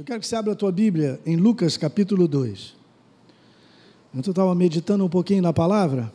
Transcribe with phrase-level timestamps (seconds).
[0.00, 2.74] Eu quero que você abra a tua Bíblia em Lucas capítulo 2.
[4.14, 6.10] Eu estava meditando um pouquinho na palavra.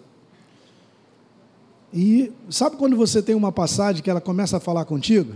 [1.94, 5.36] E sabe quando você tem uma passagem que ela começa a falar contigo?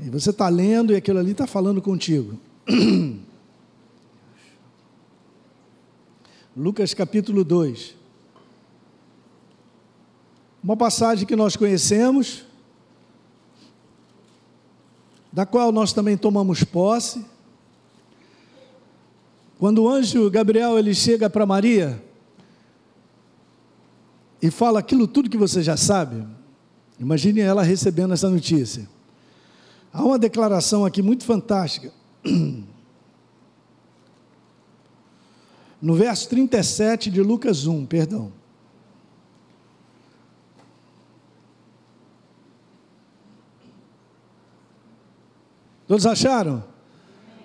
[0.00, 2.36] E você está lendo e aquilo ali está falando contigo.
[6.56, 7.94] Lucas capítulo 2.
[10.64, 12.44] Uma passagem que nós conhecemos,
[15.36, 17.22] da qual nós também tomamos posse.
[19.58, 22.02] Quando o anjo Gabriel ele chega para Maria
[24.40, 26.26] e fala aquilo tudo que você já sabe,
[26.98, 28.88] imagine ela recebendo essa notícia.
[29.92, 31.92] Há uma declaração aqui muito fantástica.
[35.78, 38.32] No verso 37 de Lucas 1, perdão.
[45.96, 46.62] Todos acharam?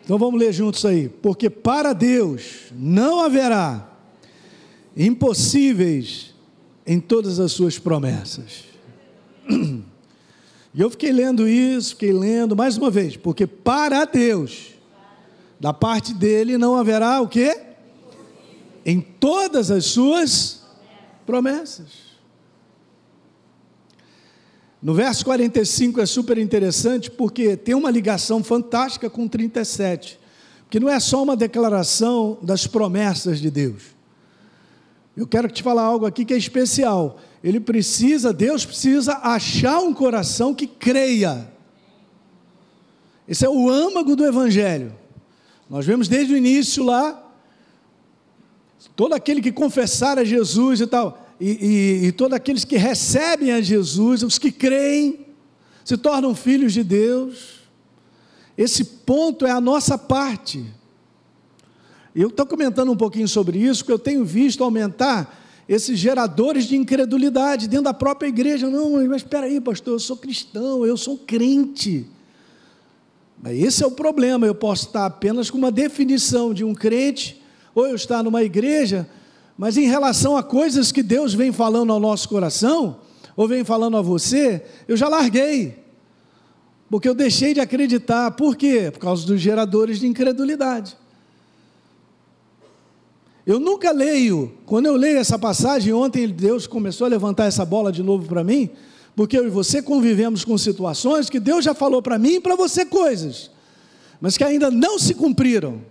[0.04, 1.08] Então vamos ler juntos aí.
[1.08, 3.90] Porque para Deus não haverá
[4.96, 6.36] impossíveis
[6.86, 8.66] em todas as suas promessas.
[10.74, 14.70] E eu fiquei lendo isso, fiquei lendo mais uma vez, porque para Deus,
[15.60, 17.62] da parte dele não haverá o quê?
[18.86, 20.64] Em todas as suas
[21.26, 22.11] promessas.
[24.82, 30.20] No verso 45 é super interessante porque tem uma ligação fantástica com 37,
[30.70, 33.84] que não é só uma declaração das promessas de Deus.
[35.16, 37.20] Eu quero te falar algo aqui que é especial.
[37.44, 41.48] Ele precisa, Deus precisa achar um coração que creia.
[43.28, 44.96] Esse é o âmago do Evangelho.
[45.70, 47.24] Nós vemos desde o início lá,
[48.96, 53.52] todo aquele que confessar a Jesus e tal, e, e, e todos aqueles que recebem
[53.52, 55.26] a Jesus, os que creem,
[55.84, 57.62] se tornam filhos de Deus.
[58.56, 60.64] Esse ponto é a nossa parte.
[62.14, 65.36] Eu estou comentando um pouquinho sobre isso, porque eu tenho visto aumentar
[65.68, 68.70] esses geradores de incredulidade dentro da própria igreja.
[68.70, 72.06] Não, mas espera aí, pastor, eu sou cristão, eu sou crente.
[73.42, 74.46] Mas esse é o problema.
[74.46, 77.42] Eu posso estar apenas com uma definição de um crente,
[77.74, 79.10] ou eu estar numa igreja
[79.58, 83.00] mas em relação a coisas que Deus vem falando ao nosso coração,
[83.36, 85.80] ou vem falando a você, eu já larguei.
[86.90, 88.32] Porque eu deixei de acreditar.
[88.32, 88.90] Por quê?
[88.92, 90.98] Por causa dos geradores de incredulidade.
[93.46, 97.92] Eu nunca leio, quando eu leio essa passagem, ontem Deus começou a levantar essa bola
[97.92, 98.70] de novo para mim,
[99.16, 102.56] porque eu e você convivemos com situações que Deus já falou para mim e para
[102.56, 103.50] você coisas,
[104.20, 105.82] mas que ainda não se cumpriram.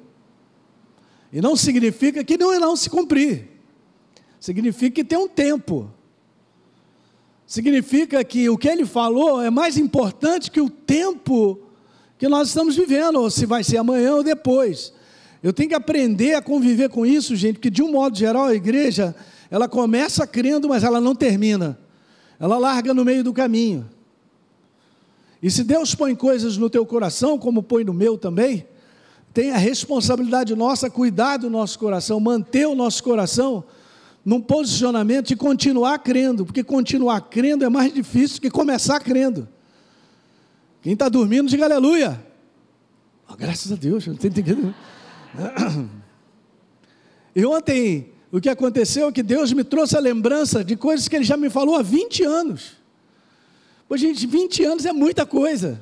[1.33, 3.49] E não significa que não irão se cumprir.
[4.39, 5.91] Significa que tem um tempo.
[7.47, 11.61] Significa que o que ele falou é mais importante que o tempo
[12.19, 14.93] que nós estamos vivendo, ou se vai ser amanhã ou depois.
[15.43, 18.55] Eu tenho que aprender a conviver com isso, gente, porque de um modo geral a
[18.55, 19.17] igreja,
[19.51, 21.79] ela começa crendo, mas ela não termina.
[22.39, 23.89] Ela larga no meio do caminho.
[25.43, 28.67] E se Deus põe coisas no teu coração, como põe no meu também,
[29.33, 33.65] tem a responsabilidade nossa cuidar do nosso coração, manter o nosso coração
[34.25, 39.49] num posicionamento de continuar crendo, porque continuar crendo é mais difícil que começar crendo.
[40.83, 42.25] Quem está dormindo, diga aleluia.
[43.29, 44.75] Oh, graças a Deus, não tem entendendo.
[47.35, 51.15] E ontem, o que aconteceu é que Deus me trouxe a lembrança de coisas que
[51.15, 52.73] Ele já me falou há 20 anos.
[53.89, 55.81] Pô, gente, 20 anos é muita coisa.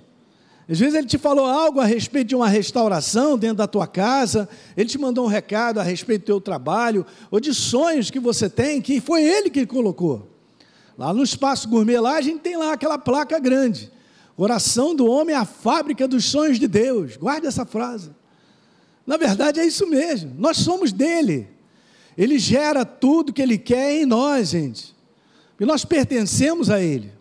[0.68, 4.46] Às vezes ele te falou algo a respeito de uma restauração dentro da tua casa,
[4.76, 8.50] ele te mandou um recado a respeito do teu trabalho, ou de sonhos que você
[8.50, 10.28] tem, que foi ele que colocou.
[10.98, 13.90] Lá no espaço gourmet, lá a gente tem lá aquela placa grande.
[14.36, 17.16] Oração do homem é a fábrica dos sonhos de Deus.
[17.16, 18.10] Guarde essa frase.
[19.06, 20.34] Na verdade é isso mesmo.
[20.36, 21.48] Nós somos dele.
[22.16, 24.94] Ele gera tudo que ele quer em nós, gente.
[25.58, 27.17] E nós pertencemos a ele.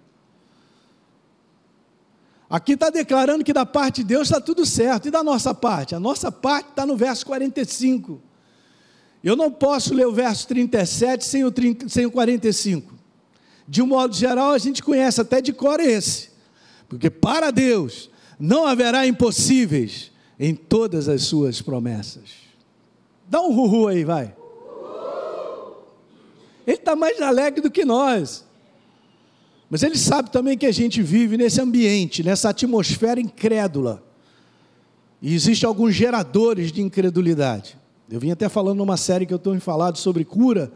[2.50, 5.08] Aqui está declarando que da parte de Deus está tudo certo.
[5.08, 5.94] E da nossa parte?
[5.94, 8.22] A nossa parte está no verso 45.
[9.23, 12.94] Eu não posso ler o verso 37 sem o, 30, sem o 45.
[13.67, 16.29] De um modo geral, a gente conhece até de cor esse.
[16.88, 18.09] Porque para Deus
[18.40, 22.47] não haverá impossíveis em todas as suas promessas.
[23.28, 24.34] Dá um ruhu aí, vai.
[26.66, 28.47] Ele está mais alegre do que nós.
[29.69, 34.03] Mas ele sabe também que a gente vive nesse ambiente, nessa atmosfera incrédula.
[35.22, 37.78] E existem alguns geradores de incredulidade.
[38.09, 40.72] Eu vim até falando numa série que eu estou falado sobre cura,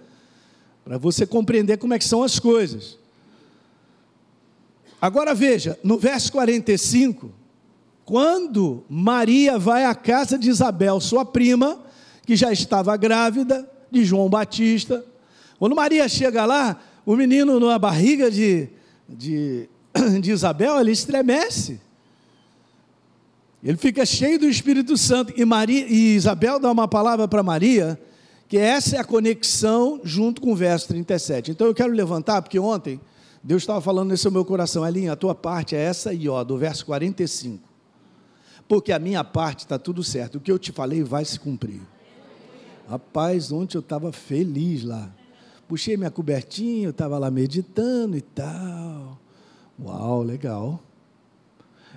[0.83, 2.97] para você compreender como é que são as coisas.
[5.01, 7.31] Agora veja, no verso 45,
[8.03, 11.79] quando Maria vai à casa de Isabel, sua prima,
[12.25, 15.05] que já estava grávida de João Batista.
[15.57, 18.69] Quando Maria chega lá, o menino na barriga de,
[19.17, 19.69] de,
[20.21, 21.79] de Isabel, ele estremece.
[23.63, 25.33] Ele fica cheio do Espírito Santo.
[25.37, 27.99] E, Maria, e Isabel dá uma palavra para Maria,
[28.47, 31.51] que essa é a conexão junto com o verso 37.
[31.51, 32.99] Então eu quero levantar, porque ontem
[33.43, 36.57] Deus estava falando nesse meu coração, Alinha, a tua parte é essa aí, ó, do
[36.57, 37.63] verso 45.
[38.67, 40.35] Porque a minha parte está tudo certo.
[40.35, 41.81] O que eu te falei vai se cumprir.
[42.87, 45.09] Rapaz, ontem eu estava feliz lá.
[45.67, 49.00] Puxei minha cobertinha, eu estava lá meditando e tal.
[49.79, 50.81] Uau, legal.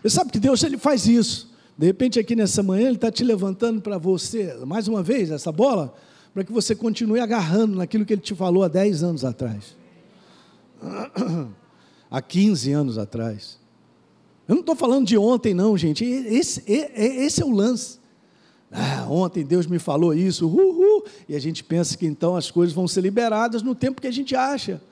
[0.02, 1.54] Você sabe que Deus ele faz isso.
[1.76, 5.50] De repente, aqui nessa manhã, Ele está te levantando para você, mais uma vez, essa
[5.50, 5.94] bola,
[6.32, 9.76] para que você continue agarrando naquilo que Ele te falou há 10 anos atrás,
[12.10, 13.58] há 15 anos atrás.
[14.46, 16.04] Eu não estou falando de ontem, não, gente.
[16.04, 17.98] Esse, esse é o lance.
[18.70, 22.74] Ah, ontem Deus me falou isso, uhul, e a gente pensa que então as coisas
[22.74, 24.82] vão ser liberadas no tempo que a gente acha,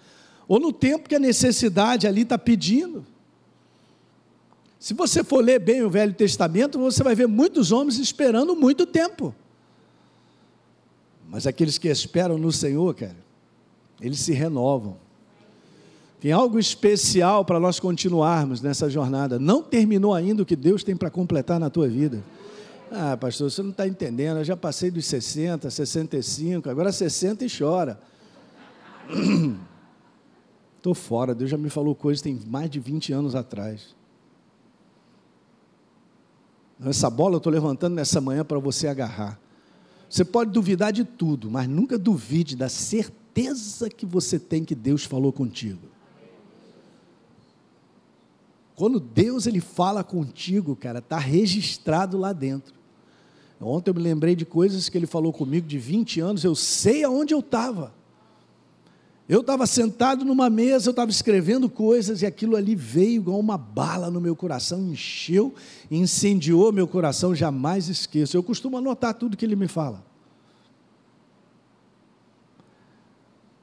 [0.53, 3.07] ou no tempo que a necessidade ali está pedindo.
[4.79, 8.85] Se você for ler bem o Velho Testamento, você vai ver muitos homens esperando muito
[8.85, 9.35] tempo.
[11.27, 13.17] Mas aqueles que esperam no Senhor, cara,
[13.99, 14.99] eles se renovam.
[16.21, 19.39] Tem algo especial para nós continuarmos nessa jornada.
[19.39, 22.23] Não terminou ainda o que Deus tem para completar na tua vida.
[22.91, 24.37] Ah, pastor, você não está entendendo.
[24.37, 27.99] Eu já passei dos 60, 65, agora 60 e chora.
[30.83, 33.95] Estou fora, Deus já me falou coisas tem mais de 20 anos atrás.
[36.85, 39.39] Essa bola eu estou levantando nessa manhã para você agarrar.
[40.11, 45.05] Você pode duvidar de tudo, mas nunca duvide da certeza que você tem que Deus
[45.05, 45.87] falou contigo.
[48.75, 52.75] Quando Deus ele fala contigo, cara, está registrado lá dentro.
[53.61, 57.05] Ontem eu me lembrei de coisas que ele falou comigo de 20 anos, eu sei
[57.05, 58.02] aonde eu estava.
[59.29, 63.57] Eu estava sentado numa mesa, eu estava escrevendo coisas e aquilo ali veio igual uma
[63.57, 65.55] bala no meu coração, encheu,
[65.91, 68.37] incendiou meu coração, jamais esqueço.
[68.37, 70.05] Eu costumo anotar tudo que ele me fala.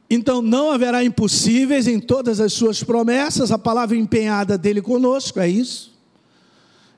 [0.10, 5.48] Então não haverá impossíveis em todas as suas promessas, a palavra empenhada dele conosco, é
[5.48, 6.00] isso.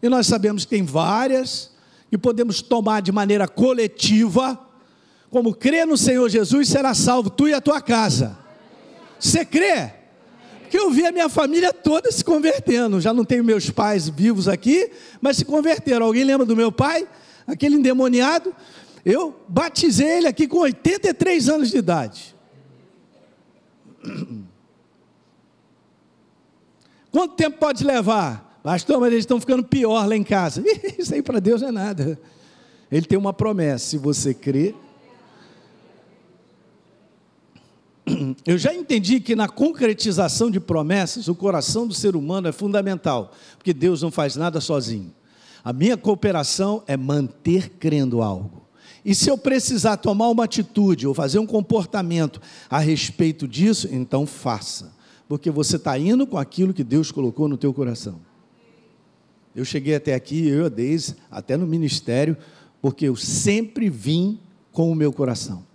[0.02, 1.72] E nós sabemos que tem várias,
[2.12, 4.60] e podemos tomar de maneira coletiva,
[5.30, 8.41] como crê no Senhor Jesus, será salvo tu e a tua casa.
[9.22, 9.92] Você crê?
[10.62, 13.00] Porque eu vi a minha família toda se convertendo.
[13.00, 14.90] Já não tenho meus pais vivos aqui,
[15.22, 16.08] mas se converteram.
[16.08, 17.08] Alguém lembra do meu pai?
[17.46, 18.56] Aquele endemoniado.
[19.06, 22.36] Eu batizei ele aqui com 83 anos de idade.
[27.12, 28.60] Quanto tempo pode levar?
[28.64, 30.64] Pastor, mas eles estão ficando pior lá em casa.
[30.98, 32.20] Isso aí para Deus não é nada.
[32.92, 34.74] Ele tem uma promessa: se você crer,
[38.46, 43.32] eu já entendi que na concretização de promessas, o coração do ser humano é fundamental,
[43.58, 45.14] porque Deus não faz nada sozinho.
[45.64, 48.62] A minha cooperação é manter crendo algo.
[49.04, 54.28] E se eu precisar tomar uma atitude ou fazer um comportamento a respeito disso, então
[54.28, 54.94] faça,
[55.28, 58.20] porque você está indo com aquilo que Deus colocou no teu coração.
[59.56, 62.38] Eu cheguei até aqui, eu e a Deise, até no ministério,
[62.82, 64.40] porque eu sempre vim
[64.72, 65.71] com o meu coração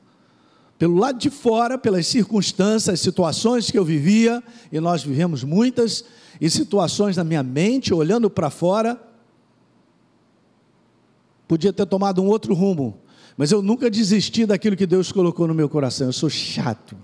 [0.78, 6.04] pelo lado de fora, pelas circunstâncias, situações que eu vivia, e nós vivemos muitas,
[6.40, 9.00] e situações na minha mente, olhando para fora,
[11.48, 12.98] podia ter tomado um outro rumo,
[13.36, 16.06] mas eu nunca desisti daquilo que Deus colocou no meu coração.
[16.06, 16.96] Eu sou chato.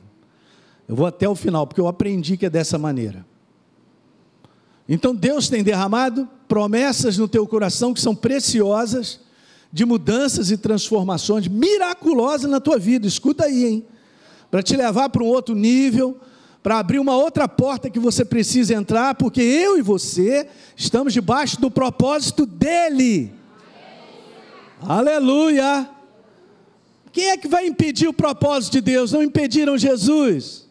[0.89, 3.25] Eu vou até o final, porque eu aprendi que é dessa maneira.
[4.89, 9.21] Então Deus tem derramado promessas no teu coração que são preciosas
[9.73, 13.07] de mudanças e transformações miraculosas na tua vida.
[13.07, 13.87] Escuta aí, hein?
[14.51, 16.21] Para te levar para um outro nível,
[16.63, 21.59] para abrir uma outra porta que você precisa entrar, porque eu e você estamos debaixo
[21.61, 23.33] do propósito dele.
[24.83, 25.89] Aleluia!
[27.11, 29.13] Quem é que vai impedir o propósito de Deus?
[29.13, 30.67] Não impediram Jesus.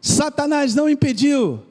[0.00, 1.62] Satanás não impediu.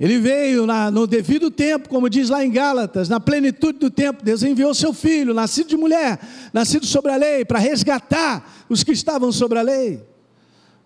[0.00, 4.24] Ele veio na, no devido tempo, como diz lá em Gálatas, na plenitude do tempo,
[4.24, 6.18] Deus enviou seu filho, nascido de mulher,
[6.54, 10.02] nascido sobre a lei, para resgatar os que estavam sobre a lei,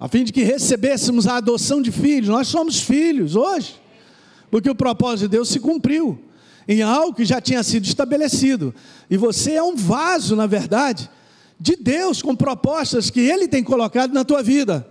[0.00, 2.28] a fim de que recebêssemos a adoção de filhos.
[2.28, 3.80] Nós somos filhos hoje,
[4.50, 6.18] porque o propósito de Deus se cumpriu
[6.66, 8.74] em algo que já tinha sido estabelecido.
[9.08, 11.08] E você é um vaso, na verdade,
[11.60, 14.84] de Deus com propostas que Ele tem colocado na tua vida.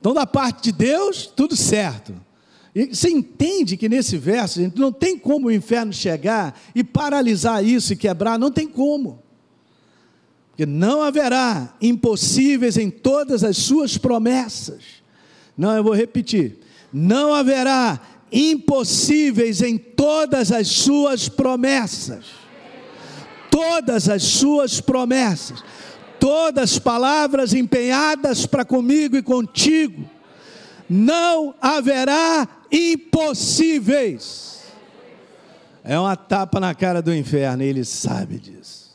[0.00, 2.14] Então, da parte de Deus, tudo certo.
[2.90, 7.92] você entende que nesse verso, gente, não tem como o inferno chegar e paralisar isso
[7.92, 9.22] e quebrar, não tem como.
[10.50, 14.82] Porque não haverá impossíveis em todas as suas promessas.
[15.56, 16.58] Não, eu vou repetir.
[16.90, 18.00] Não haverá
[18.32, 22.24] impossíveis em todas as suas promessas.
[23.50, 25.62] Todas as suas promessas.
[26.20, 30.08] Todas palavras empenhadas para comigo e contigo.
[30.88, 34.60] Não haverá impossíveis.
[35.82, 38.90] É uma tapa na cara do inferno, e ele sabe disso.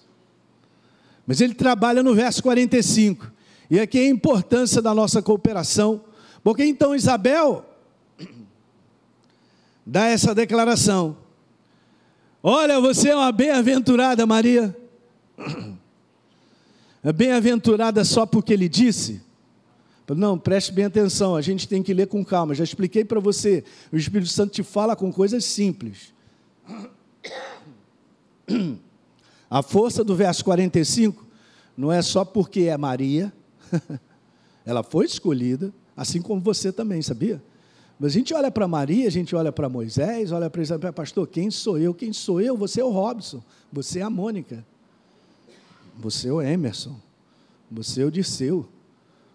[1.26, 3.32] Mas ele trabalha no verso 45.
[3.70, 6.02] E aqui é a importância da nossa cooperação.
[6.44, 7.66] Porque então Isabel
[9.86, 11.18] dá essa declaração.
[12.44, 14.76] Olha, você é uma bem-aventurada, Maria.
[17.06, 19.22] É bem-aventurada só porque ele disse?
[20.10, 22.56] Não, preste bem atenção, a gente tem que ler com calma.
[22.56, 26.16] Já expliquei para você, o Espírito Santo te fala com coisas simples.
[29.48, 31.24] A força do verso 45
[31.78, 33.32] não é só porque é Maria,
[34.66, 37.40] ela foi escolhida, assim como você também, sabia?
[38.00, 41.28] Mas a gente olha para Maria, a gente olha para Moisés, olha para Isabel, pastor,
[41.28, 41.94] quem sou eu?
[41.94, 42.58] Quem sou eu?
[42.58, 44.66] Você é o Robson, você é a Mônica,
[45.98, 47.00] você é o Emerson,
[47.70, 48.68] você é o Dirceu.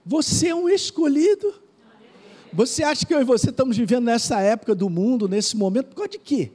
[0.05, 1.55] Você é um escolhido.
[2.53, 5.97] Você acha que eu e você estamos vivendo nessa época do mundo, nesse momento, por
[5.97, 6.51] causa de quê?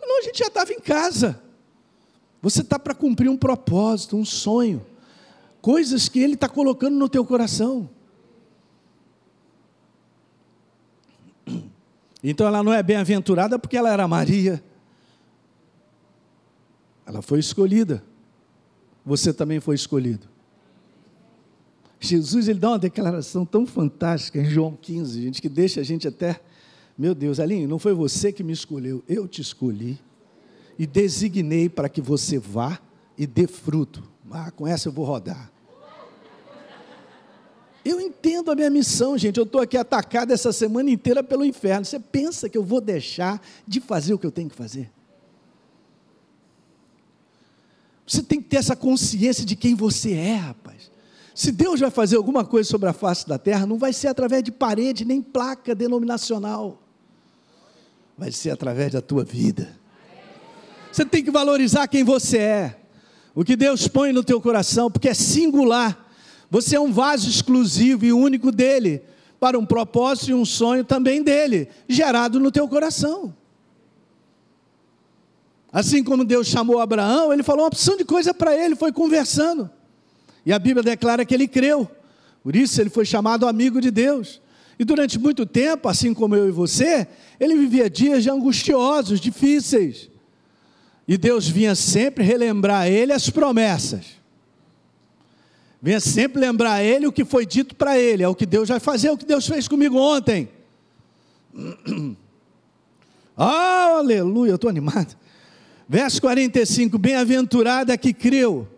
[0.00, 1.42] Não, a gente já estava em casa.
[2.40, 4.84] Você está para cumprir um propósito, um sonho
[5.66, 7.90] coisas que Ele está colocando no teu coração.
[12.22, 14.62] Então ela não é bem-aventurada porque ela era Maria.
[17.06, 18.02] Ela foi escolhida.
[19.04, 20.28] Você também foi escolhido.
[22.00, 26.06] Jesus ele dá uma declaração tão fantástica em João 15, gente, que deixa a gente
[26.06, 26.40] até,
[26.98, 29.98] meu Deus, Aline, não foi você que me escolheu, eu te escolhi
[30.78, 32.78] e designei para que você vá
[33.16, 34.02] e dê fruto.
[34.30, 35.50] Ah, com essa eu vou rodar.
[37.84, 39.38] Eu entendo a minha missão, gente.
[39.38, 41.84] Eu estou aqui atacado essa semana inteira pelo inferno.
[41.84, 44.90] Você pensa que eu vou deixar de fazer o que eu tenho que fazer?
[48.06, 50.90] Você tem que ter essa consciência de quem você é, rapaz.
[51.34, 54.42] Se Deus vai fazer alguma coisa sobre a face da terra, não vai ser através
[54.42, 56.80] de parede nem placa denominacional.
[58.16, 59.76] Vai ser através da tua vida.
[60.90, 62.80] Você tem que valorizar quem você é.
[63.34, 66.08] O que Deus põe no teu coração, porque é singular.
[66.50, 69.02] Você é um vaso exclusivo e único dele,
[69.38, 73.34] para um propósito e um sonho também dele, gerado no teu coração.
[75.76, 79.68] Assim como Deus chamou Abraão, ele falou uma opção de coisa para ele, foi conversando.
[80.46, 81.86] E a Bíblia declara que ele creu.
[82.42, 84.40] Por isso ele foi chamado amigo de Deus.
[84.78, 87.06] E durante muito tempo, assim como eu e você,
[87.38, 90.08] ele vivia dias angustiosos, difíceis.
[91.06, 94.06] E Deus vinha sempre relembrar a ele as promessas.
[95.82, 98.70] Venha sempre lembrar a ele o que foi dito para ele, é o que Deus
[98.70, 100.48] vai fazer, é o que Deus fez comigo ontem.
[103.36, 105.25] Aleluia, eu estou animado.
[105.88, 108.68] Verso 45: Bem-aventurada que creu.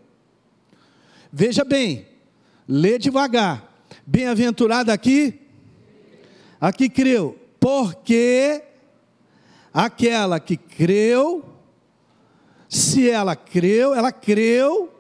[1.32, 2.06] Veja bem,
[2.66, 3.66] lê devagar.
[4.06, 5.40] Bem-aventurada aqui,
[6.60, 8.62] aqui creu, porque
[9.72, 11.44] aquela que creu,
[12.68, 14.94] se ela creu, ela creu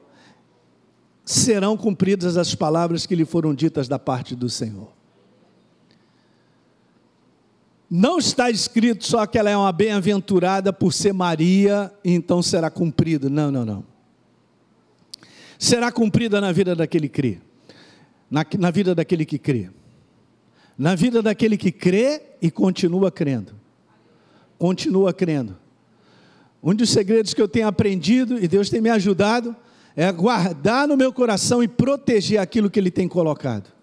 [1.24, 4.97] serão cumpridas as palavras que lhe foram ditas da parte do Senhor.
[7.90, 13.30] Não está escrito só que ela é uma bem-aventurada por ser Maria, então será cumprido.
[13.30, 13.84] Não, não, não.
[15.58, 17.38] Será cumprida na vida daquele que crê.
[18.30, 19.70] Na, na vida daquele que crê.
[20.76, 23.52] Na vida daquele que crê e continua crendo.
[24.58, 25.56] Continua crendo.
[26.62, 29.56] Um dos segredos que eu tenho aprendido, e Deus tem me ajudado,
[29.96, 33.77] é guardar no meu coração e proteger aquilo que Ele tem colocado.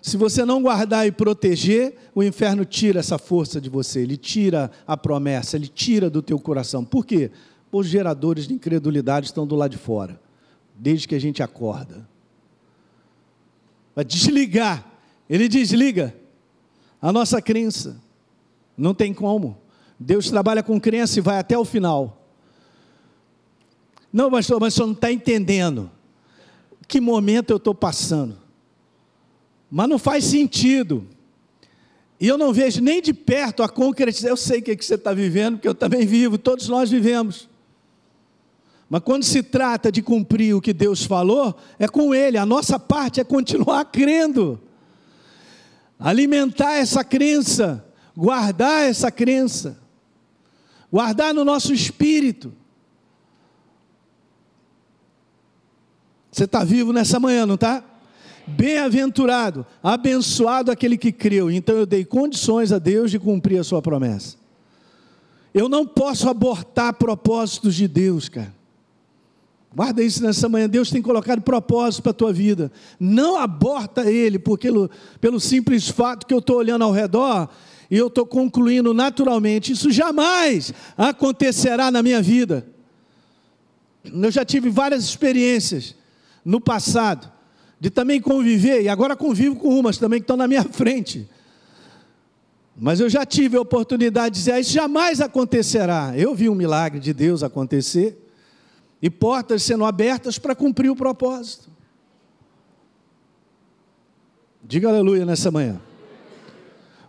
[0.00, 4.70] Se você não guardar e proteger, o inferno tira essa força de você, ele tira
[4.86, 6.84] a promessa, ele tira do teu coração.
[6.84, 7.30] Por quê?
[7.70, 10.20] Os geradores de incredulidade estão do lado de fora,
[10.74, 12.08] desde que a gente acorda.
[13.94, 14.86] Vai desligar,
[15.28, 16.14] ele desliga
[17.02, 18.00] a nossa crença.
[18.76, 19.58] Não tem como.
[19.98, 22.24] Deus trabalha com crença e vai até o final.
[24.12, 25.90] Não, pastor, mas o senhor não está entendendo.
[26.86, 28.47] Que momento eu estou passando?
[29.70, 31.06] Mas não faz sentido.
[32.20, 34.30] E eu não vejo nem de perto a concretização.
[34.30, 36.90] Eu sei o que, é que você está vivendo, porque eu também vivo, todos nós
[36.90, 37.48] vivemos.
[38.88, 42.38] Mas quando se trata de cumprir o que Deus falou, é com Ele.
[42.38, 44.60] A nossa parte é continuar crendo.
[45.98, 47.84] alimentar essa crença,
[48.16, 49.78] guardar essa crença,
[50.90, 52.52] guardar no nosso espírito.
[56.32, 57.84] Você está vivo nessa manhã, não está?
[58.48, 61.50] Bem-aventurado, abençoado aquele que creu.
[61.50, 64.36] Então eu dei condições a Deus de cumprir a sua promessa.
[65.52, 68.54] Eu não posso abortar propósitos de Deus, cara.
[69.74, 70.68] Guarda isso nessa manhã.
[70.68, 72.72] Deus tem colocado propósito para a tua vida.
[72.98, 74.68] Não aborta ele, porque
[75.20, 77.48] pelo, simples fato que eu estou olhando ao redor
[77.90, 79.72] e eu estou concluindo naturalmente.
[79.72, 82.66] Isso jamais acontecerá na minha vida.
[84.04, 85.94] Eu já tive várias experiências
[86.44, 87.37] no passado
[87.80, 91.28] de também conviver, e agora convivo com umas também que estão na minha frente.
[92.76, 96.12] Mas eu já tive a oportunidade de dizer: ah, Isso jamais acontecerá.
[96.16, 98.16] Eu vi um milagre de Deus acontecer
[99.02, 101.68] e portas sendo abertas para cumprir o propósito.
[104.62, 105.80] Diga aleluia nessa manhã.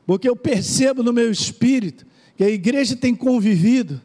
[0.06, 4.02] Porque eu percebo no meu espírito que a igreja tem convivido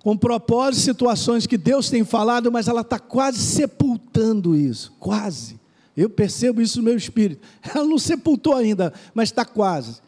[0.00, 5.61] com propósitos, situações que Deus tem falado, mas ela está quase sepultando isso, quase.
[5.96, 7.46] Eu percebo isso no meu espírito.
[7.74, 10.00] Ela não sepultou ainda, mas está quase.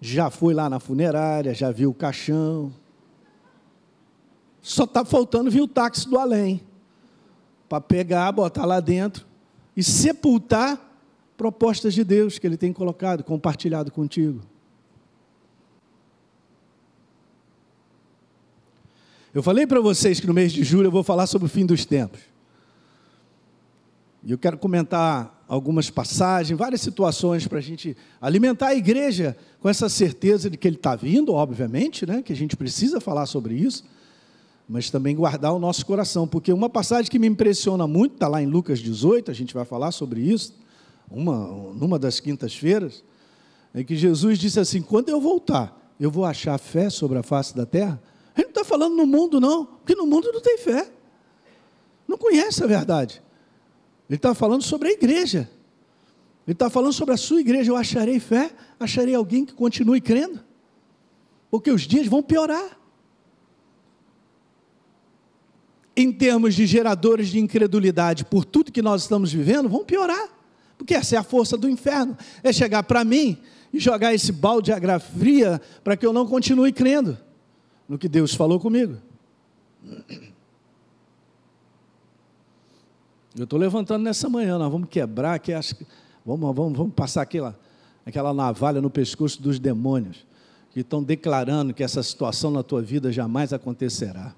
[0.00, 2.72] Já foi lá na funerária, já viu o caixão,
[4.62, 6.60] só está faltando vir o táxi do além
[7.68, 9.26] para pegar, botar lá dentro
[9.76, 10.78] e sepultar
[11.36, 14.40] propostas de Deus que Ele tem colocado, compartilhado contigo.
[19.32, 21.64] Eu falei para vocês que no mês de julho eu vou falar sobre o fim
[21.64, 22.20] dos tempos.
[24.22, 29.68] E eu quero comentar algumas passagens, várias situações para a gente alimentar a igreja com
[29.68, 32.22] essa certeza de que ele está vindo, obviamente, né?
[32.22, 33.84] que a gente precisa falar sobre isso
[34.72, 38.40] mas também guardar o nosso coração, porque uma passagem que me impressiona muito, está lá
[38.40, 40.54] em Lucas 18, a gente vai falar sobre isso,
[41.10, 43.02] uma, numa das quintas-feiras,
[43.74, 47.52] é que Jesus disse assim: quando eu voltar, eu vou achar fé sobre a face
[47.54, 48.00] da terra?
[48.36, 50.88] Ele não está falando no mundo, não, porque no mundo não tem fé,
[52.06, 53.20] não conhece a verdade.
[54.10, 55.48] Ele está falando sobre a igreja,
[56.46, 57.70] ele está falando sobre a sua igreja.
[57.70, 60.40] Eu acharei fé, acharei alguém que continue crendo,
[61.50, 62.80] porque os dias vão piorar.
[65.96, 70.28] em termos de geradores de incredulidade por tudo que nós estamos vivendo, vão piorar.
[70.78, 72.16] Porque essa é a força do inferno.
[72.42, 73.36] É chegar para mim
[73.72, 77.18] e jogar esse balde de água fria para que eu não continue crendo
[77.88, 78.96] no que Deus falou comigo.
[83.36, 85.86] Eu estou levantando nessa manhã, nós vamos quebrar, que acho que,
[86.26, 87.58] vamos, vamos, vamos passar aquela,
[88.04, 90.26] aquela navalha no pescoço dos demônios
[90.72, 94.34] que estão declarando que essa situação na tua vida jamais acontecerá.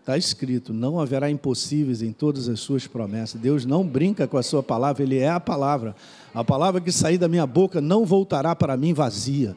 [0.00, 3.40] Está escrito: não haverá impossíveis em todas as suas promessas.
[3.40, 5.96] Deus não brinca com a sua palavra, Ele é a palavra.
[6.32, 9.56] A palavra que sair da minha boca não voltará para mim vazia,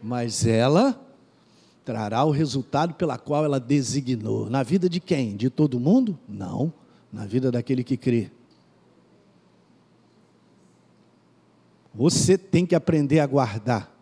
[0.00, 1.00] mas ela
[1.84, 4.48] trará o resultado pela qual ela designou.
[4.48, 5.36] Na vida de quem?
[5.36, 6.18] De todo mundo?
[6.28, 6.72] Não,
[7.12, 8.30] na vida daquele que crê.
[11.94, 13.92] Você tem que aprender a guardar,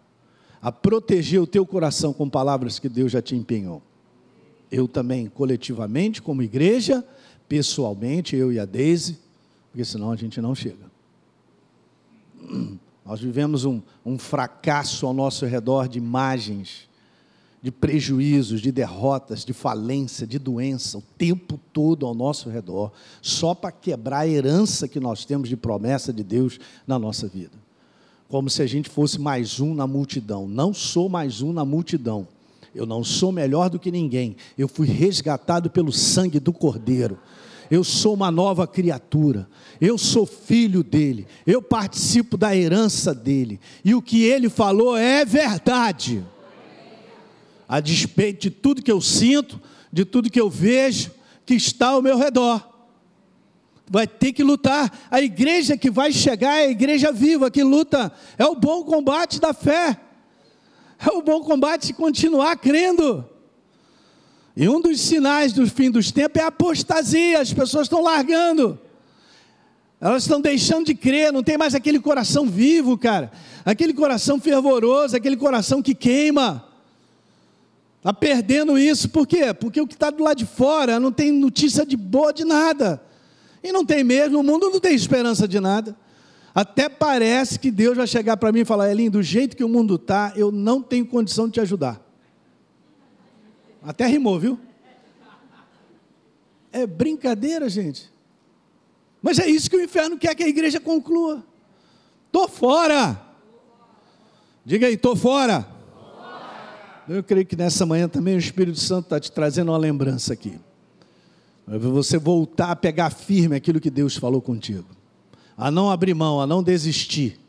[0.60, 3.82] a proteger o teu coração com palavras que Deus já te empenhou
[4.70, 7.04] eu também coletivamente, como igreja,
[7.48, 9.18] pessoalmente, eu e a Deise,
[9.70, 10.90] porque senão a gente não chega.
[13.04, 16.87] Nós vivemos um, um fracasso ao nosso redor de imagens,
[17.60, 23.54] de prejuízos, de derrotas, de falência, de doença, o tempo todo ao nosso redor, só
[23.54, 27.56] para quebrar a herança que nós temos de promessa de Deus na nossa vida.
[28.28, 30.46] Como se a gente fosse mais um na multidão.
[30.46, 32.28] Não sou mais um na multidão.
[32.74, 34.36] Eu não sou melhor do que ninguém.
[34.56, 37.18] Eu fui resgatado pelo sangue do Cordeiro.
[37.70, 39.48] Eu sou uma nova criatura.
[39.80, 41.26] Eu sou filho dele.
[41.46, 43.58] Eu participo da herança dele.
[43.84, 46.24] E o que ele falou é verdade.
[47.68, 49.60] A despeito de tudo que eu sinto,
[49.92, 51.10] de tudo que eu vejo,
[51.44, 52.66] que está ao meu redor.
[53.90, 54.92] Vai ter que lutar.
[55.10, 58.12] A igreja que vai chegar é a igreja viva que luta.
[58.36, 59.98] É o bom combate da fé.
[60.98, 63.24] É o bom combate se continuar crendo.
[64.56, 68.78] E um dos sinais do fim dos tempos é a apostasia, as pessoas estão largando.
[70.00, 73.32] Elas estão deixando de crer, não tem mais aquele coração vivo, cara.
[73.64, 76.67] Aquele coração fervoroso, aquele coração que queima.
[77.98, 79.52] Está perdendo isso, por quê?
[79.52, 83.02] Porque o que está do lado de fora não tem notícia de boa de nada.
[83.62, 85.96] E não tem mesmo, o mundo não tem esperança de nada.
[86.54, 89.68] Até parece que Deus vai chegar para mim e falar: Elinho, do jeito que o
[89.68, 92.00] mundo está, eu não tenho condição de te ajudar.
[93.82, 94.58] Até rimou, viu?
[96.72, 98.10] É brincadeira, gente.
[99.20, 101.44] Mas é isso que o inferno quer que a igreja conclua.
[102.26, 103.20] Estou fora.
[104.64, 105.66] Diga aí, estou fora.
[107.08, 110.60] Eu creio que nessa manhã também o Espírito Santo está te trazendo uma lembrança aqui.
[111.66, 114.86] Você voltar a pegar firme aquilo que Deus falou contigo.
[115.56, 117.40] A não abrir mão, a não desistir.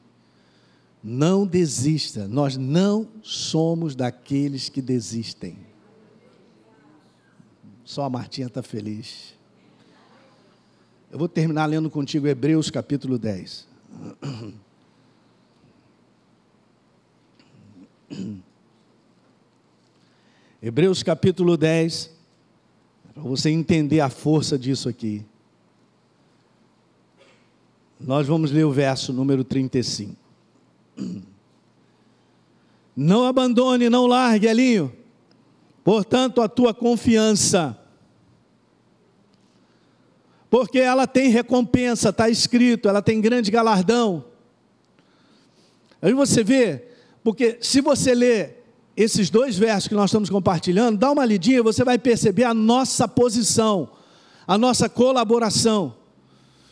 [1.04, 2.26] Não desista.
[2.28, 5.58] Nós não somos daqueles que desistem.
[7.84, 9.38] Só a Martinha está feliz.
[11.12, 13.68] Eu vou terminar lendo contigo Hebreus capítulo 10.
[20.62, 22.12] Hebreus capítulo 10,
[23.14, 25.26] para você entender a força disso aqui.
[28.00, 30.16] Nós vamos ler o verso número 35.
[32.96, 34.92] Não abandone, não largue, Elinho.
[35.86, 37.80] Portanto, a tua confiança
[40.50, 44.26] porque ela tem recompensa, está escrito, ela tem grande galardão.
[46.02, 46.88] Aí você vê,
[47.24, 48.59] porque se você ler
[49.02, 53.08] esses dois versos que nós estamos compartilhando, dá uma lidinha, você vai perceber a nossa
[53.08, 53.90] posição,
[54.46, 55.96] a nossa colaboração.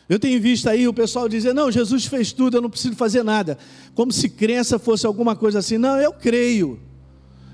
[0.08, 3.22] Eu tenho visto aí o pessoal dizer: não, Jesus fez tudo, eu não preciso fazer
[3.22, 3.56] nada.
[3.94, 5.78] Como se crença fosse alguma coisa assim.
[5.78, 6.78] Não, eu creio.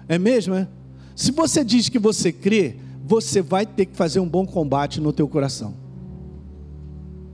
[0.09, 0.69] É mesmo, é?
[1.17, 5.13] Se você diz que você crê, você vai ter que fazer um bom combate no
[5.13, 5.85] teu coração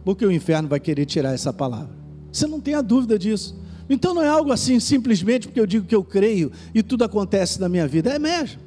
[0.04, 1.94] porque o inferno vai querer tirar essa palavra.
[2.32, 3.56] Você não tem a dúvida disso.
[3.90, 7.60] Então não é algo assim simplesmente porque eu digo que eu creio e tudo acontece
[7.60, 8.10] na minha vida.
[8.10, 8.60] É mesmo.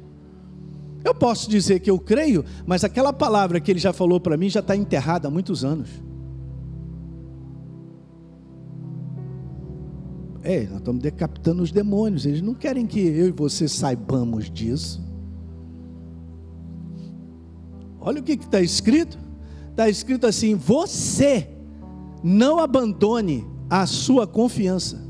[1.02, 4.48] Eu posso dizer que eu creio, mas aquela palavra que ele já falou para mim
[4.48, 5.88] já está enterrada há muitos anos.
[10.42, 12.26] É, nós estamos decapitando os demônios.
[12.26, 15.02] Eles não querem que eu e você saibamos disso.
[17.98, 19.24] Olha o que está escrito
[19.74, 21.48] está escrito assim: você
[22.22, 25.03] não abandone a sua confiança.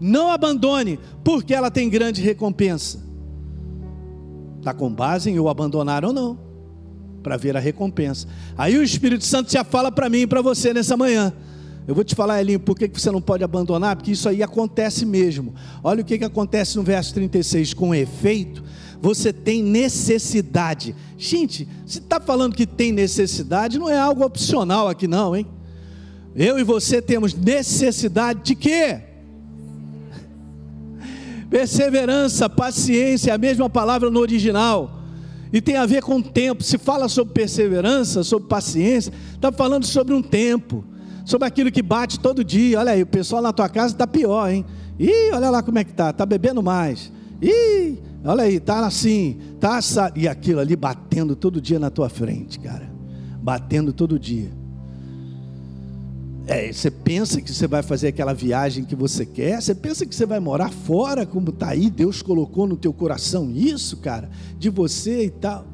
[0.00, 2.98] Não abandone, porque ela tem grande recompensa.
[4.58, 6.38] Está com base em eu abandonar ou não,
[7.22, 8.26] para ver a recompensa.
[8.56, 11.32] Aí o Espírito Santo já fala para mim e para você nessa manhã.
[11.86, 13.96] Eu vou te falar, Elinho, por que você não pode abandonar?
[13.96, 15.54] Porque isso aí acontece mesmo.
[15.82, 17.74] Olha o que, que acontece no verso 36.
[17.74, 18.62] Com efeito,
[19.00, 20.94] você tem necessidade.
[21.18, 25.46] Gente, se está falando que tem necessidade, não é algo opcional aqui, não, hein?
[26.34, 29.09] Eu e você temos necessidade de quê?
[31.50, 35.02] Perseverança, paciência, a mesma palavra no original.
[35.52, 36.62] E tem a ver com tempo.
[36.62, 40.84] Se fala sobre perseverança, sobre paciência, está falando sobre um tempo,
[41.24, 42.78] sobre aquilo que bate todo dia.
[42.78, 44.64] Olha aí, o pessoal na tua casa está pior, hein?
[44.98, 47.12] Ih, olha lá como é que tá, está bebendo mais.
[47.42, 52.08] Ih, Olha aí, tá assim, tá essa, e aquilo ali batendo todo dia na tua
[52.10, 52.90] frente, cara.
[53.42, 54.50] Batendo todo dia.
[56.50, 60.12] É, você pensa que você vai fazer aquela viagem que você quer, você pensa que
[60.12, 64.68] você vai morar fora, como está aí, Deus colocou no teu coração isso, cara, de
[64.68, 65.64] você e tal.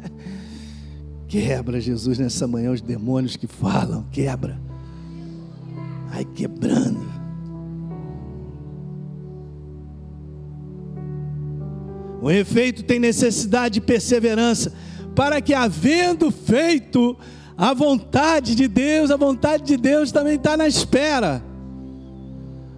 [1.26, 4.60] quebra, Jesus, nessa manhã, os demônios que falam, quebra.
[6.10, 7.10] Ai, quebrando.
[12.20, 14.74] O efeito tem necessidade de perseverança,
[15.14, 17.16] para que, havendo feito
[17.56, 21.42] a vontade de Deus, a vontade de Deus também está na espera.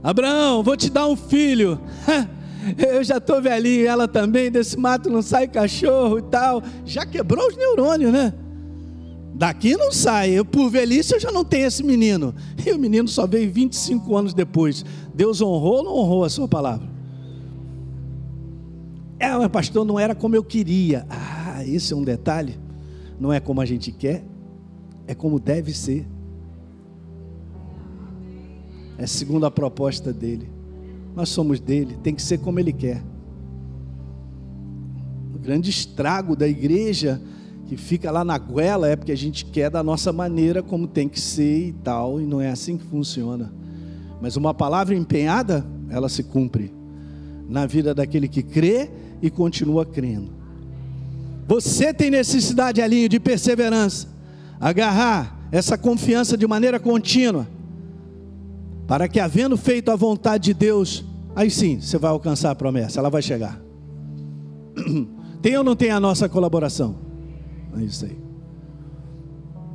[0.03, 1.81] Abraão, vou te dar um filho.
[2.77, 6.63] Eu já estou velhinho, ela também, desse mato não sai cachorro e tal.
[6.85, 8.33] Já quebrou os neurônios, né?
[9.35, 10.31] Daqui não sai.
[10.31, 12.35] Eu, por velhice, eu já não tenho esse menino.
[12.67, 14.85] E o menino só veio 25 anos depois.
[15.15, 16.87] Deus honrou ou não honrou a sua palavra?
[19.19, 21.07] É, mas pastor, não era como eu queria.
[21.09, 22.59] Ah, esse é um detalhe.
[23.19, 24.25] Não é como a gente quer,
[25.09, 26.07] é como deve ser.
[28.99, 30.49] É segundo a proposta dele.
[31.17, 33.03] Nós somos dele, tem que ser como ele quer.
[35.35, 37.21] O grande estrago da igreja
[37.67, 41.09] que fica lá na goela é porque a gente quer da nossa maneira como tem
[41.09, 43.53] que ser e tal, e não é assim que funciona.
[44.21, 46.73] Mas uma palavra empenhada, ela se cumpre
[47.49, 48.91] na vida daquele que crê
[49.23, 50.31] e continua crendo.
[51.47, 54.18] Você tem necessidade, Alinho, de perseverança,
[54.61, 57.47] agarrar essa confiança de maneira contínua,
[58.87, 61.05] para que, havendo feito a vontade de Deus,
[61.37, 63.61] aí sim você vai alcançar a promessa, ela vai chegar.
[65.41, 66.97] Tem ou não tem a nossa colaboração?
[67.79, 68.19] É isso aí.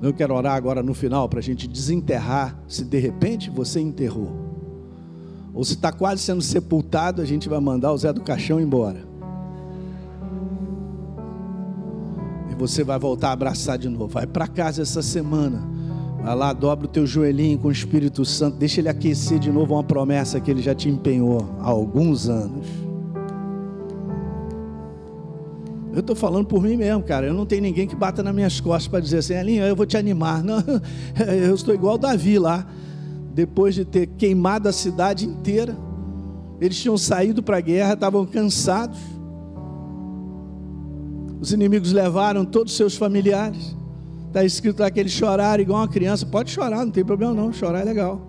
[0.01, 4.33] Eu quero orar agora no final para a gente desenterrar, se de repente você enterrou,
[5.53, 9.07] ou se está quase sendo sepultado, a gente vai mandar o Zé do Caixão embora.
[12.67, 14.07] Você vai voltar a abraçar de novo.
[14.07, 15.61] Vai para casa essa semana.
[16.23, 19.73] Vai lá, dobra o teu joelhinho com o Espírito Santo, deixa ele aquecer de novo
[19.73, 22.65] uma promessa que ele já te empenhou há alguns anos.
[25.91, 27.27] Eu estou falando por mim mesmo, cara.
[27.27, 29.85] Eu não tenho ninguém que bata nas minhas costas para dizer assim, Alinho, eu vou
[29.85, 30.41] te animar.
[30.43, 30.63] Não,
[31.27, 32.65] eu estou igual Davi lá.
[33.33, 35.77] Depois de ter queimado a cidade inteira,
[36.59, 38.97] eles tinham saído para a guerra, estavam cansados.
[41.43, 43.75] Os inimigos levaram todos os seus familiares.
[44.27, 46.25] Está escrito lá que eles choraram igual uma criança.
[46.25, 48.21] Pode chorar, não tem problema não, chorar é legal.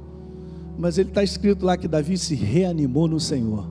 [0.77, 3.69] Mas ele está escrito lá que Davi se reanimou no Senhor.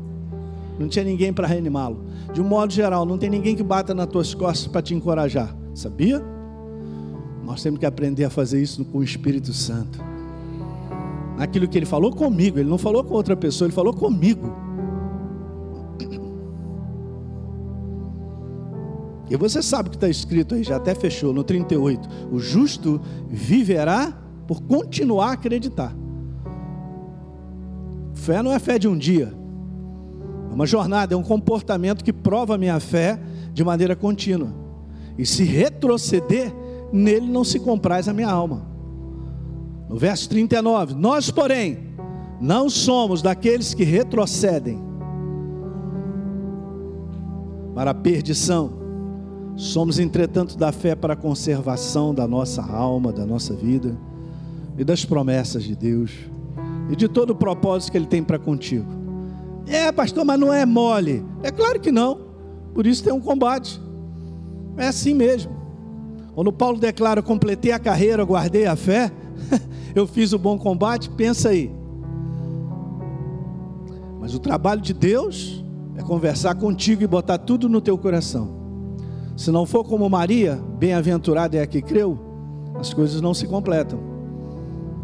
[0.79, 2.05] Não tinha ninguém para reanimá-lo.
[2.33, 5.53] De um modo geral, não tem ninguém que bata nas tuas costas para te encorajar.
[5.75, 6.23] Sabia?
[7.43, 9.99] Nós temos que aprender a fazer isso com o Espírito Santo.
[11.37, 14.62] Aquilo que ele falou comigo, ele não falou com outra pessoa, ele falou comigo.
[19.29, 22.09] E você sabe o que está escrito aí, já até fechou, no 38.
[22.31, 24.13] O justo viverá
[24.47, 25.95] por continuar a acreditar.
[28.13, 29.33] Fé não é fé de um dia,
[30.49, 33.19] é uma jornada, é um comportamento que prova a minha fé
[33.53, 34.53] de maneira contínua.
[35.17, 36.53] E se retroceder,
[36.91, 38.67] nele não se compraz a minha alma.
[39.89, 41.93] No verso 39, nós, porém,
[42.39, 44.79] não somos daqueles que retrocedem
[47.73, 48.82] para a perdição
[49.55, 53.95] Somos, entretanto, da fé para a conservação da nossa alma, da nossa vida
[54.77, 56.11] e das promessas de Deus
[56.89, 58.87] e de todo o propósito que Ele tem para contigo.
[59.67, 61.23] É, pastor, mas não é mole.
[61.41, 62.19] É claro que não.
[62.73, 63.79] Por isso tem um combate.
[64.75, 65.55] É assim mesmo.
[66.33, 69.11] Quando Paulo declara: completei a carreira, guardei a fé,
[69.93, 71.71] eu fiz o bom combate, pensa aí.
[74.19, 75.63] Mas o trabalho de Deus
[75.95, 78.62] é conversar contigo e botar tudo no teu coração.
[79.35, 82.19] Se não for como Maria, bem-aventurada é a que creu,
[82.75, 83.99] as coisas não se completam,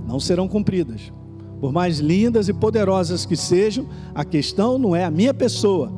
[0.07, 1.11] não serão cumpridas.
[1.59, 5.91] Por mais lindas e poderosas que sejam, a questão não é a minha pessoa,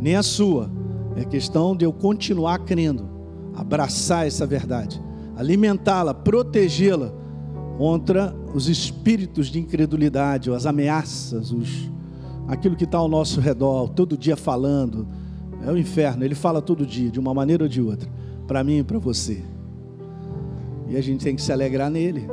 [0.00, 0.70] nem a sua,
[1.14, 3.08] é questão de eu continuar crendo,
[3.54, 5.00] abraçar essa verdade,
[5.36, 7.12] alimentá-la, protegê-la
[7.76, 11.90] contra os espíritos de incredulidade, as ameaças, os,
[12.48, 15.06] aquilo que está ao nosso redor, todo dia falando,
[15.66, 18.08] é o inferno, ele fala todo dia, de uma maneira ou de outra,
[18.46, 19.42] para mim e para você.
[20.88, 22.28] E a gente tem que se alegrar nele,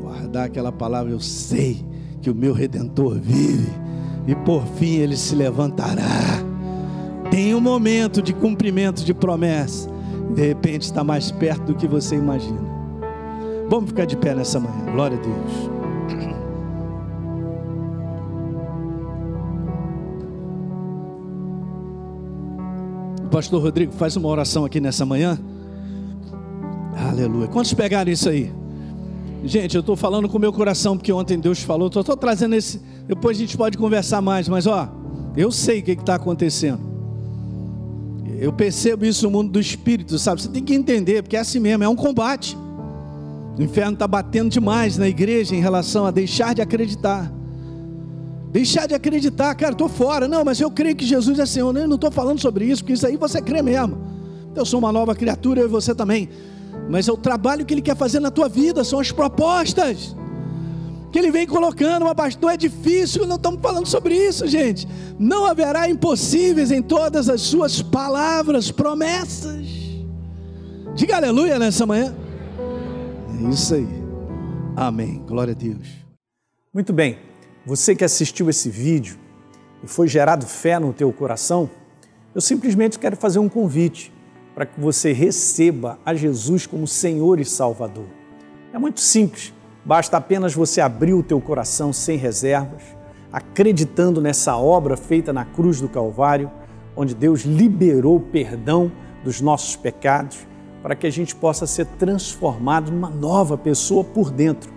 [0.00, 1.84] guardar aquela palavra, eu sei
[2.22, 3.70] que o meu redentor vive,
[4.26, 6.02] e por fim ele se levantará.
[7.30, 9.90] Tem um momento de cumprimento de promessa,
[10.34, 12.76] de repente está mais perto do que você imagina.
[13.68, 15.75] Vamos ficar de pé nessa manhã, glória a Deus.
[23.26, 25.38] Pastor Rodrigo faz uma oração aqui nessa manhã.
[27.08, 27.48] Aleluia.
[27.48, 28.52] Quantos pegaram isso aí?
[29.44, 31.88] Gente, eu estou falando com o meu coração, porque ontem Deus falou.
[31.88, 32.80] Estou trazendo esse.
[33.06, 34.88] Depois a gente pode conversar mais, mas ó,
[35.36, 36.80] eu sei o que está acontecendo.
[38.38, 40.42] Eu percebo isso no mundo do espírito, sabe?
[40.42, 42.56] Você tem que entender, porque é assim mesmo, é um combate.
[43.58, 47.32] O inferno está batendo demais na igreja em relação a deixar de acreditar.
[48.56, 50.26] Deixar de acreditar, cara, estou fora.
[50.26, 51.76] Não, mas eu creio que Jesus é Senhor.
[51.76, 53.98] Eu não estou falando sobre isso, porque isso aí você crê mesmo.
[54.54, 56.30] Eu sou uma nova criatura, eu e você também.
[56.88, 60.16] Mas é o trabalho que Ele quer fazer na tua vida, são as propostas
[61.12, 62.06] que Ele vem colocando.
[62.06, 64.88] Mas, pastor, é difícil, não estamos falando sobre isso, gente.
[65.18, 69.66] Não haverá impossíveis em todas as Suas palavras, promessas.
[70.94, 72.16] Diga aleluia nessa manhã.
[73.38, 73.86] É isso aí.
[74.74, 75.22] Amém.
[75.26, 75.86] Glória a Deus.
[76.72, 77.25] Muito bem.
[77.66, 79.16] Você que assistiu esse vídeo
[79.82, 81.68] e foi gerado fé no teu coração,
[82.32, 84.12] eu simplesmente quero fazer um convite
[84.54, 88.06] para que você receba a Jesus como Senhor e Salvador.
[88.72, 89.52] É muito simples,
[89.84, 92.84] basta apenas você abrir o teu coração sem reservas,
[93.32, 96.48] acreditando nessa obra feita na cruz do Calvário,
[96.94, 98.92] onde Deus liberou o perdão
[99.24, 100.38] dos nossos pecados,
[100.84, 104.72] para que a gente possa ser transformado numa nova pessoa por dentro.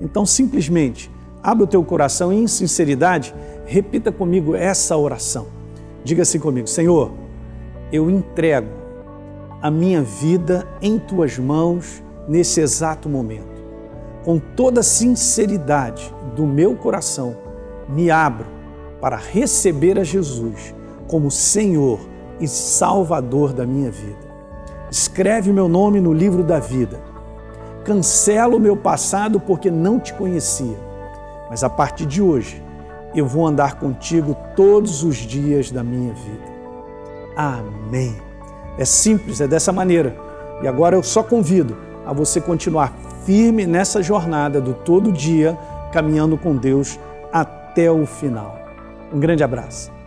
[0.00, 1.10] Então, simplesmente,
[1.42, 5.46] Abre o teu coração e, em sinceridade, repita comigo essa oração.
[6.02, 7.12] Diga assim comigo: Senhor,
[7.92, 8.68] eu entrego
[9.62, 13.58] a minha vida em tuas mãos nesse exato momento.
[14.24, 17.36] Com toda a sinceridade do meu coração,
[17.88, 18.46] me abro
[19.00, 20.74] para receber a Jesus
[21.06, 22.00] como Senhor
[22.40, 24.28] e Salvador da minha vida.
[24.90, 27.00] Escreve meu nome no livro da vida.
[27.84, 30.87] Cancela o meu passado porque não te conhecia
[31.48, 32.62] mas a partir de hoje
[33.14, 36.48] eu vou andar contigo todos os dias da minha vida.
[37.36, 38.16] Amém.
[38.76, 40.16] É simples, é dessa maneira.
[40.62, 42.92] E agora eu só convido a você continuar
[43.24, 45.58] firme nessa jornada do todo dia,
[45.92, 46.98] caminhando com Deus
[47.32, 48.58] até o final.
[49.12, 49.97] Um grande abraço.